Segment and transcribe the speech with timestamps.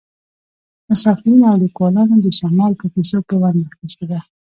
[0.89, 4.19] مسافرینو او لیکوالانو د شمال په کیسو کې ونډه اخیستې ده